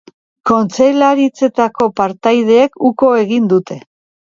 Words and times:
Kontseilaritzetako 0.51 1.91
partaideek 2.01 2.83
uko 2.93 3.13
egin 3.27 3.49
dute. 3.55 3.81